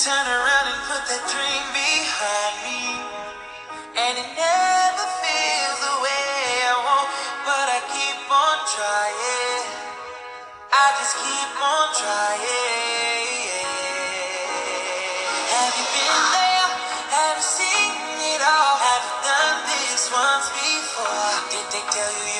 Turn 0.00 0.16
around 0.16 0.64
and 0.64 0.80
put 0.88 1.04
that 1.12 1.24
dream 1.28 1.66
behind 1.76 2.56
me. 2.64 2.88
And 4.00 4.16
it 4.16 4.32
never 4.32 5.06
feels 5.20 5.76
the 5.76 5.96
way 6.00 6.24
I 6.64 6.76
want, 6.88 7.08
but 7.44 7.66
I 7.68 7.84
keep 7.84 8.16
on 8.24 8.56
trying. 8.64 9.64
I 10.72 10.86
just 10.96 11.20
keep 11.20 11.52
on 11.52 11.88
trying. 12.00 12.40
Have 15.52 15.72
you 15.76 15.84
been 15.92 16.20
there? 16.32 16.68
Have 17.12 17.36
you 17.36 17.44
seen 17.44 17.92
it 18.24 18.40
all? 18.40 18.76
Have 18.80 19.04
you 19.04 19.16
done 19.20 19.58
this 19.68 20.08
once 20.08 20.48
before? 20.48 21.44
Did 21.52 21.66
they 21.76 21.84
tell 21.92 22.16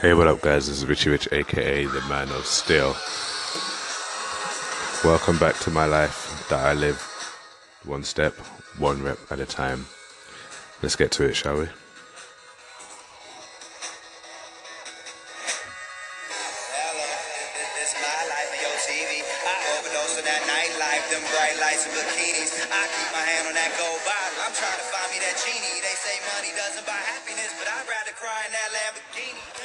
Hey, 0.00 0.14
what 0.14 0.26
up, 0.26 0.40
guys? 0.40 0.66
This 0.66 0.78
is 0.78 0.86
Richie 0.86 1.10
Rich, 1.10 1.28
aka 1.30 1.84
the 1.84 2.00
Man 2.08 2.28
of 2.30 2.44
Steel. 2.44 2.96
Welcome 5.04 5.38
back 5.38 5.60
to 5.60 5.70
my 5.70 5.86
life 5.86 6.44
that 6.48 6.58
I 6.58 6.72
live 6.72 7.00
one 7.84 8.02
step, 8.02 8.34
one 8.78 9.00
rep 9.00 9.18
at 9.30 9.38
a 9.38 9.46
time. 9.46 9.86
Let's 10.82 10.96
get 10.96 11.12
to 11.12 11.22
it, 11.22 11.36
shall 11.36 11.60
we? 11.60 11.68
It's 17.90 17.98
my 17.98 18.22
life 18.30 18.50
on 18.54 18.60
your 18.62 18.78
TV. 18.86 19.18
I 19.18 19.54
overdose 19.74 20.14
on 20.14 20.22
that 20.22 20.42
nightlife, 20.46 21.10
them 21.10 21.26
bright 21.34 21.58
lights 21.58 21.90
and 21.90 21.94
bikinis. 21.98 22.54
I 22.70 22.86
keep 22.86 23.10
my 23.10 23.24
hand 23.26 23.50
on 23.50 23.54
that 23.58 23.74
gold 23.74 23.98
bottle. 24.06 24.38
I'm 24.46 24.54
trying 24.54 24.78
to 24.78 24.86
find 24.94 25.10
me 25.10 25.18
that 25.26 25.34
genie. 25.42 25.82
They 25.82 25.96
say 25.98 26.14
money 26.38 26.54
doesn't 26.54 26.86
buy 26.86 27.02
happiness, 27.18 27.50
but 27.58 27.66
I'd 27.66 27.90
rather 27.90 28.14
cry 28.14 28.46
in 28.46 28.52
that 28.54 28.70
Lamborghini. 28.70 29.59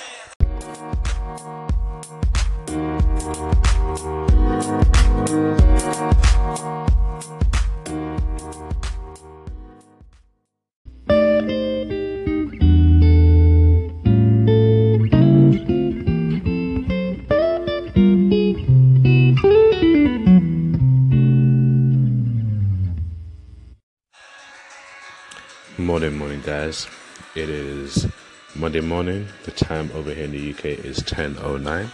Guys. 26.46 26.86
It 27.34 27.50
is 27.50 28.08
Monday 28.54 28.80
morning. 28.80 29.28
The 29.46 29.52
time 29.52 29.90
over 29.96 30.14
here 30.14 30.26
in 30.26 30.32
the 30.32 30.52
UK 30.52 30.66
is 30.66 31.00
10.09. 31.00 31.90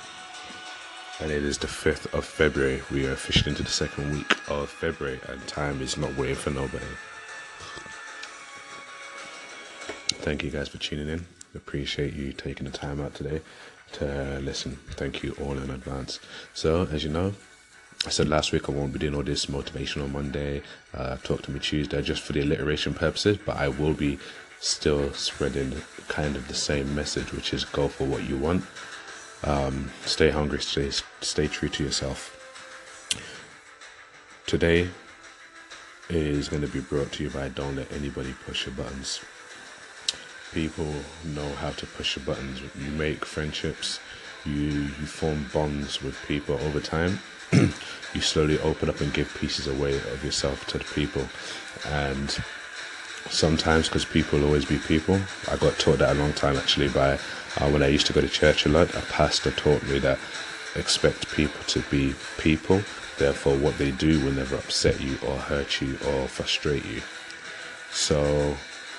And 1.21 1.31
it 1.31 1.45
is 1.45 1.57
the 1.57 1.67
5th 1.67 2.13
of 2.13 2.25
February. 2.25 2.81
We 2.91 3.07
are 3.07 3.13
officially 3.13 3.52
into 3.52 3.63
the 3.63 3.69
second 3.69 4.11
week 4.11 4.49
of 4.49 4.69
February, 4.69 5.22
and 5.29 5.47
time 5.47 5.81
is 5.81 5.95
not 5.95 6.17
waiting 6.17 6.35
for 6.35 6.49
nobody. 6.49 6.83
Thank 10.19 10.44
you 10.44 10.49
guys 10.49 10.67
for 10.67 10.79
tuning 10.79 11.07
in. 11.07 11.25
Appreciate 11.55 12.13
you 12.13 12.33
taking 12.33 12.66
the 12.66 12.77
time 12.77 12.99
out 12.99 13.16
today 13.16 13.39
to 13.94 14.39
listen. 14.41 14.78
Thank 14.91 15.23
you 15.23 15.33
all 15.41 15.57
in 15.57 15.69
advance. 15.69 16.19
So, 16.53 16.89
as 16.91 17.06
you 17.06 17.09
know, 17.09 17.33
I 18.06 18.09
said 18.09 18.28
last 18.28 18.51
week 18.51 18.67
I 18.67 18.72
won't 18.72 18.94
be 18.94 19.00
doing 19.00 19.13
all 19.13 19.22
this 19.22 19.45
motivational 19.45 20.12
Monday, 20.12 20.63
uh, 20.94 21.17
talk 21.17 21.44
to 21.44 21.51
me 21.51 21.59
Tuesday, 21.59 22.01
just 22.01 22.23
for 22.23 22.34
the 22.34 22.41
alliteration 22.41 22.95
purposes, 22.95 23.38
but 23.38 23.57
I 23.57 23.67
will 23.67 23.94
be 23.94 24.17
still 24.59 25.13
spreading 25.13 25.75
kind 26.07 26.35
of 26.35 26.47
the 26.47 26.56
same 26.56 26.95
message, 26.95 27.31
which 27.31 27.53
is 27.53 27.63
go 27.63 27.88
for 27.88 28.06
what 28.06 28.23
you 28.28 28.38
want. 28.38 28.63
Um, 29.44 29.91
stay 30.06 30.29
hungry, 30.29 30.62
stay 30.62 30.89
stay 31.22 31.47
true 31.47 31.69
to 31.69 31.84
yourself. 31.84 32.38
Today 34.47 34.89
is 36.09 36.50
going 36.50 36.62
to 36.62 36.68
be 36.68 36.81
brought 36.81 37.12
to 37.13 37.23
you 37.23 37.29
by 37.29 37.50
Don't 37.50 37.75
Let 37.75 37.91
Anybody 37.91 38.33
Push 38.45 38.66
Your 38.66 38.75
Buttons. 38.75 39.22
People 40.53 40.94
know 41.23 41.50
how 41.53 41.69
to 41.69 41.85
push 41.85 42.18
your 42.18 42.25
buttons. 42.25 42.62
You 42.62 42.91
make 42.91 43.25
friendships, 43.25 44.00
you 44.44 44.89
you 45.00 45.06
form 45.06 45.45
bonds 45.53 46.01
with 46.01 46.18
people 46.28 46.56
over 46.66 46.79
time. 46.79 47.19
you 48.13 48.22
slowly 48.22 48.59
open 48.59 48.89
up 48.89 49.01
and 49.01 49.13
give 49.13 49.34
pieces 49.39 49.67
away 49.67 49.95
of 49.95 50.23
yourself 50.23 50.66
to 50.67 50.78
the 50.78 50.84
people, 50.85 51.28
and 51.88 52.38
sometimes 53.29 53.88
because 53.88 54.06
people 54.06 54.39
will 54.39 54.47
always 54.47 54.66
be 54.66 54.78
people. 54.78 55.19
I 55.50 55.57
got 55.57 55.78
taught 55.79 56.00
that 56.00 56.16
a 56.16 56.19
long 56.19 56.34
time 56.34 56.57
actually 56.57 56.89
by 56.89 57.13
uh, 57.59 57.69
when 57.69 57.84
I 57.84 57.88
used 57.88 58.07
to 58.07 58.13
go 58.13 58.22
to 58.22 58.29
church 58.29 58.66
a 58.66 58.69
lot. 58.69 58.94
A 58.95 59.01
pastor 59.01 59.51
taught 59.51 59.84
me 59.84 60.00
that 60.00 60.19
expect 60.75 61.31
people 61.31 61.62
to 61.67 61.81
be 61.89 62.16
people. 62.38 62.81
Therefore, 63.17 63.56
what 63.57 63.78
they 63.78 63.91
do 63.91 64.23
will 64.23 64.31
never 64.31 64.56
upset 64.56 65.00
you 65.00 65.18
or 65.28 65.38
hurt 65.38 65.81
you 65.81 65.97
or 66.07 66.28
frustrate 66.28 66.85
you. 66.85 67.01
So, 67.91 68.56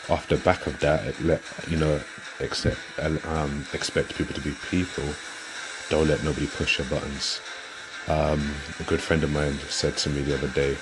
off 0.08 0.26
the 0.28 0.36
back 0.36 0.66
of 0.66 0.78
that, 0.80 1.20
let 1.22 1.42
you 1.69 1.78
know, 1.78 2.00
accept, 2.40 2.78
um, 3.26 3.64
expect 3.72 4.14
people 4.14 4.34
to 4.34 4.40
be 4.40 4.54
people. 4.70 5.04
Don't 5.88 6.08
let 6.08 6.22
nobody 6.22 6.46
push 6.46 6.78
your 6.78 6.86
buttons. 6.88 7.40
Um, 8.08 8.54
a 8.80 8.82
good 8.84 9.00
friend 9.00 9.22
of 9.22 9.32
mine 9.32 9.58
said 9.68 9.96
to 9.98 10.10
me 10.10 10.22
the 10.22 10.34
other 10.34 10.48
day, 10.48 10.76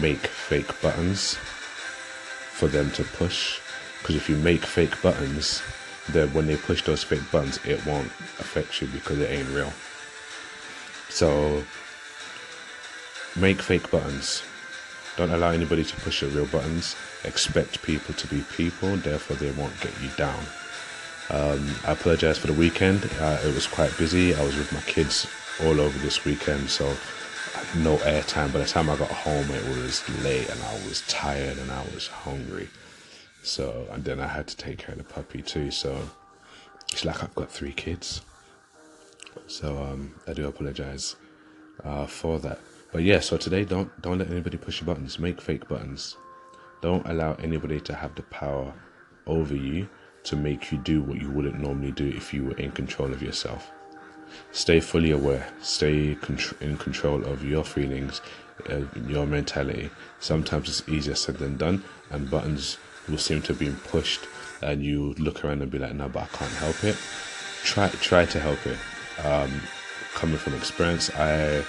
make 0.00 0.26
fake 0.26 0.80
buttons 0.82 1.34
for 1.34 2.66
them 2.66 2.90
to 2.92 3.04
push. 3.04 3.60
Because 4.00 4.16
if 4.16 4.28
you 4.28 4.36
make 4.36 4.64
fake 4.64 5.00
buttons, 5.00 5.62
then 6.08 6.32
when 6.32 6.46
they 6.46 6.56
push 6.56 6.82
those 6.82 7.04
fake 7.04 7.30
buttons, 7.30 7.58
it 7.64 7.84
won't 7.86 8.10
affect 8.38 8.80
you 8.80 8.88
because 8.88 9.18
it 9.18 9.30
ain't 9.30 9.48
real. 9.50 9.72
So 11.08 11.62
make 13.36 13.62
fake 13.62 13.90
buttons. 13.90 14.42
Don't 15.16 15.30
allow 15.30 15.50
anybody 15.50 15.84
to 15.84 15.96
push 15.96 16.22
your 16.22 16.30
real 16.30 16.46
buttons. 16.46 16.96
Expect 17.24 17.82
people 17.82 18.14
to 18.14 18.26
be 18.26 18.42
people, 18.56 18.96
therefore 18.96 19.36
they 19.36 19.50
won't 19.52 19.80
get 19.80 19.92
you 20.02 20.10
down. 20.16 20.44
Um, 21.30 21.74
I 21.86 21.92
apologize 21.92 22.38
for 22.38 22.48
the 22.48 22.52
weekend. 22.52 23.08
Uh, 23.18 23.38
it 23.44 23.54
was 23.54 23.66
quite 23.66 23.96
busy. 23.96 24.34
I 24.34 24.44
was 24.44 24.56
with 24.56 24.72
my 24.72 24.80
kids 24.80 25.26
all 25.64 25.80
over 25.80 25.98
this 25.98 26.24
weekend, 26.24 26.68
so 26.68 26.84
no 27.76 27.96
airtime. 27.98 28.52
By 28.52 28.60
the 28.60 28.66
time 28.66 28.90
I 28.90 28.96
got 28.96 29.10
home, 29.10 29.50
it 29.50 29.64
was 29.68 30.06
late 30.22 30.48
and 30.48 30.62
I 30.62 30.74
was 30.86 31.02
tired 31.08 31.58
and 31.58 31.70
I 31.70 31.82
was 31.94 32.06
hungry. 32.06 32.68
So, 33.42 33.86
and 33.90 34.04
then 34.04 34.20
I 34.20 34.26
had 34.26 34.46
to 34.48 34.56
take 34.56 34.78
care 34.78 34.92
of 34.92 34.98
the 34.98 35.04
puppy 35.04 35.40
too. 35.40 35.70
So, 35.70 36.10
it's 36.92 37.04
like 37.04 37.22
I've 37.22 37.34
got 37.34 37.50
three 37.50 37.72
kids. 37.72 38.22
So, 39.46 39.82
um, 39.82 40.14
I 40.26 40.32
do 40.32 40.46
apologize 40.46 41.16
uh, 41.84 42.06
for 42.06 42.38
that. 42.40 42.58
But 42.92 43.02
yeah, 43.02 43.20
so 43.20 43.36
today, 43.36 43.64
don't 43.64 43.90
don't 44.02 44.18
let 44.18 44.30
anybody 44.30 44.56
push 44.56 44.80
your 44.80 44.86
buttons. 44.86 45.18
Make 45.18 45.40
fake 45.40 45.68
buttons. 45.68 46.16
Don't 46.82 47.06
allow 47.08 47.34
anybody 47.34 47.80
to 47.80 47.94
have 47.94 48.14
the 48.14 48.22
power 48.22 48.72
over 49.26 49.54
you 49.54 49.88
to 50.24 50.36
make 50.36 50.72
you 50.72 50.78
do 50.78 51.02
what 51.02 51.20
you 51.20 51.30
wouldn't 51.30 51.60
normally 51.60 51.92
do 51.92 52.06
if 52.06 52.34
you 52.34 52.44
were 52.44 52.56
in 52.56 52.72
control 52.72 53.12
of 53.12 53.22
yourself. 53.22 53.70
Stay 54.52 54.80
fully 54.80 55.10
aware. 55.10 55.48
Stay 55.60 56.16
in 56.60 56.76
control 56.78 57.24
of 57.24 57.44
your 57.44 57.64
feelings, 57.64 58.20
uh, 58.70 58.80
your 59.06 59.26
mentality. 59.26 59.90
Sometimes 60.20 60.68
it's 60.68 60.88
easier 60.88 61.14
said 61.14 61.36
than 61.36 61.56
done, 61.56 61.84
and 62.10 62.30
buttons 62.30 62.78
will 63.08 63.18
seem 63.18 63.42
to 63.42 63.54
be 63.54 63.70
pushed, 63.88 64.20
and 64.62 64.82
you 64.82 65.14
look 65.18 65.44
around 65.44 65.62
and 65.62 65.70
be 65.70 65.78
like, 65.78 65.94
"No, 65.94 66.08
but 66.08 66.24
I 66.24 66.36
can't 66.36 66.52
help 66.52 66.82
it." 66.84 66.96
Try 67.64 67.88
try 67.88 68.24
to 68.26 68.40
help 68.40 68.66
it. 68.66 68.78
Um, 69.24 69.60
coming 70.14 70.38
from 70.38 70.54
experience, 70.54 71.10
I 71.10 71.62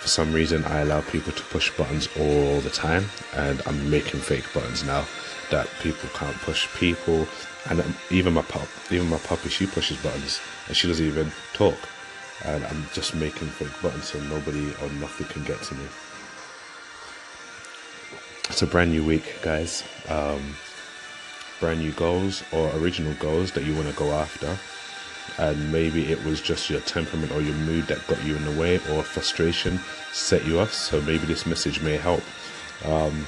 for 0.00 0.08
some 0.08 0.32
reason 0.32 0.64
I 0.64 0.80
allow 0.80 1.00
people 1.00 1.32
to 1.32 1.42
push 1.44 1.70
buttons 1.76 2.08
all 2.18 2.60
the 2.60 2.70
time, 2.70 3.06
and 3.34 3.62
I'm 3.66 3.90
making 3.90 4.20
fake 4.20 4.44
buttons 4.54 4.84
now 4.84 5.04
that 5.50 5.68
people 5.82 6.08
can't 6.14 6.36
push 6.42 6.68
people. 6.76 7.26
And 7.68 7.82
even 8.10 8.34
my 8.34 8.42
pup, 8.42 8.68
even 8.90 9.08
my 9.08 9.18
puppy, 9.18 9.48
she 9.48 9.66
pushes 9.66 9.96
buttons, 9.98 10.40
and 10.68 10.76
she 10.76 10.86
doesn't 10.86 11.04
even 11.04 11.32
talk. 11.52 11.76
And 12.44 12.64
I'm 12.66 12.86
just 12.92 13.14
making 13.14 13.48
fake 13.48 13.82
buttons 13.82 14.04
so 14.04 14.20
nobody 14.20 14.68
or 14.82 14.88
nothing 15.00 15.26
can 15.28 15.44
get 15.44 15.60
to 15.62 15.74
me. 15.74 15.86
It's 18.48 18.62
a 18.62 18.66
brand 18.66 18.92
new 18.92 19.04
week, 19.04 19.38
guys. 19.42 19.82
Um, 20.08 20.56
brand 21.60 21.80
new 21.80 21.92
goals 21.92 22.44
or 22.52 22.70
original 22.76 23.14
goals 23.14 23.52
that 23.52 23.64
you 23.64 23.74
want 23.74 23.88
to 23.88 23.94
go 23.94 24.12
after 24.12 24.56
and 25.38 25.72
maybe 25.72 26.10
it 26.10 26.22
was 26.24 26.40
just 26.40 26.70
your 26.70 26.80
temperament 26.80 27.32
or 27.32 27.40
your 27.40 27.54
mood 27.54 27.86
that 27.86 28.06
got 28.06 28.22
you 28.24 28.36
in 28.36 28.44
the 28.44 28.60
way 28.60 28.76
or 28.90 29.02
frustration 29.02 29.80
set 30.12 30.44
you 30.46 30.58
off 30.58 30.72
so 30.72 31.00
maybe 31.02 31.26
this 31.26 31.46
message 31.46 31.80
may 31.80 31.96
help 31.96 32.22
um, 32.84 33.24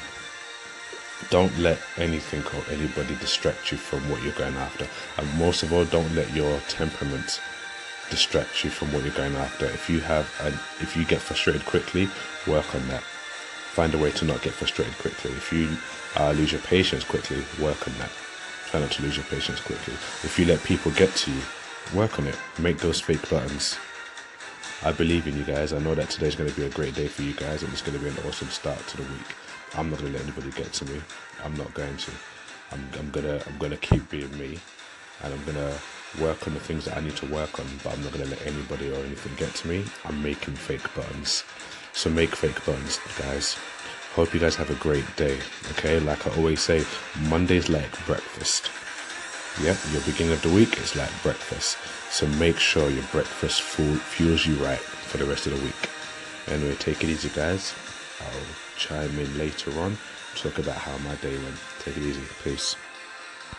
don't 1.30 1.56
let 1.58 1.78
anything 1.96 2.42
or 2.54 2.64
anybody 2.72 3.14
distract 3.16 3.72
you 3.72 3.78
from 3.78 3.98
what 4.10 4.22
you're 4.22 4.32
going 4.34 4.54
after 4.54 4.86
and 5.16 5.38
most 5.38 5.62
of 5.62 5.72
all 5.72 5.84
don't 5.86 6.14
let 6.14 6.32
your 6.34 6.60
temperament 6.68 7.40
distract 8.10 8.64
you 8.64 8.70
from 8.70 8.92
what 8.92 9.04
you're 9.04 9.12
going 9.14 9.34
after. 9.36 9.66
If 9.66 9.88
you 9.88 10.00
have 10.00 10.30
and 10.42 10.54
if 10.80 10.96
you 10.96 11.04
get 11.04 11.20
frustrated 11.20 11.64
quickly 11.64 12.08
work 12.46 12.74
on 12.74 12.86
that. 12.88 13.02
Find 13.02 13.94
a 13.94 13.98
way 13.98 14.10
to 14.12 14.24
not 14.24 14.42
get 14.42 14.52
frustrated 14.52 14.96
quickly. 14.98 15.30
If 15.32 15.52
you 15.52 15.76
uh, 16.16 16.32
lose 16.32 16.52
your 16.52 16.60
patience 16.62 17.04
quickly 17.04 17.44
work 17.60 17.86
on 17.86 17.94
that. 17.98 18.10
Try 18.70 18.80
not 18.80 18.90
to 18.92 19.02
lose 19.02 19.16
your 19.16 19.26
patience 19.26 19.60
quickly. 19.60 19.94
If 19.94 20.38
you 20.38 20.46
let 20.46 20.62
people 20.64 20.92
get 20.92 21.14
to 21.16 21.30
you 21.30 21.42
work 21.94 22.18
on 22.18 22.26
it. 22.26 22.36
Make 22.58 22.78
those 22.78 23.00
fake 23.00 23.28
buttons. 23.30 23.78
I 24.84 24.92
believe 24.92 25.26
in 25.26 25.36
you 25.36 25.44
guys. 25.44 25.72
I 25.72 25.78
know 25.78 25.94
that 25.94 26.10
today's 26.10 26.34
going 26.34 26.50
to 26.50 26.56
be 26.56 26.66
a 26.66 26.70
great 26.70 26.94
day 26.94 27.08
for 27.08 27.22
you 27.22 27.34
guys 27.34 27.62
and 27.62 27.72
it's 27.72 27.82
going 27.82 27.96
to 27.98 28.02
be 28.02 28.10
an 28.10 28.16
awesome 28.26 28.48
start 28.48 28.84
to 28.88 28.96
the 28.96 29.02
week. 29.04 29.34
I'm 29.76 29.90
not 29.90 30.00
going 30.00 30.12
to 30.12 30.18
let 30.18 30.26
anybody 30.26 30.50
get 30.50 30.72
to 30.74 30.84
me. 30.86 31.00
I'm 31.44 31.56
not 31.56 31.72
going 31.74 31.96
to. 31.96 32.10
I'm, 32.72 32.86
I'm 32.98 33.10
gonna 33.10 33.40
i'm 33.46 33.58
gonna 33.58 33.76
keep 33.76 34.08
being 34.10 34.36
me 34.38 34.58
and 35.22 35.32
i'm 35.32 35.44
gonna 35.44 35.72
work 36.20 36.46
on 36.46 36.54
the 36.54 36.60
things 36.60 36.84
that 36.84 36.96
i 36.96 37.00
need 37.00 37.16
to 37.16 37.26
work 37.26 37.58
on 37.58 37.66
but 37.82 37.92
i'm 37.92 38.02
not 38.02 38.12
going 38.12 38.24
to 38.24 38.30
let 38.30 38.46
anybody 38.46 38.90
or 38.90 38.96
anything 39.04 39.34
get 39.36 39.54
to 39.54 39.68
me 39.68 39.84
i'm 40.04 40.22
making 40.22 40.54
fake 40.54 40.94
buttons 40.94 41.44
so 41.92 42.08
make 42.08 42.34
fake 42.34 42.64
buttons 42.64 42.98
guys 43.18 43.56
Hope 44.18 44.34
you 44.34 44.40
guys 44.40 44.56
have 44.56 44.70
a 44.70 44.74
great 44.82 45.04
day. 45.14 45.38
Okay, 45.70 46.00
like 46.00 46.26
I 46.26 46.36
always 46.36 46.60
say, 46.60 46.84
Monday's 47.28 47.68
like 47.68 48.04
breakfast. 48.04 48.68
Yep, 49.62 49.76
your 49.92 50.02
beginning 50.02 50.32
of 50.32 50.42
the 50.42 50.48
week 50.48 50.76
is 50.78 50.96
like 50.96 51.10
breakfast. 51.22 51.78
So 52.10 52.26
make 52.38 52.58
sure 52.58 52.90
your 52.90 53.04
breakfast 53.12 53.62
fuels 53.62 54.44
you 54.44 54.54
right 54.54 54.78
for 54.80 55.18
the 55.18 55.24
rest 55.24 55.46
of 55.46 55.56
the 55.56 55.64
week. 55.64 55.90
Anyway, 56.48 56.74
take 56.80 57.04
it 57.04 57.10
easy, 57.10 57.28
guys. 57.28 57.74
I'll 58.20 58.76
chime 58.76 59.16
in 59.20 59.38
later 59.38 59.70
on, 59.78 59.96
talk 60.34 60.58
about 60.58 60.78
how 60.78 60.98
my 60.98 61.14
day 61.16 61.36
went. 61.38 61.56
Take 61.84 61.98
it 61.98 62.02
easy. 62.02 62.22
Peace. 62.42 62.74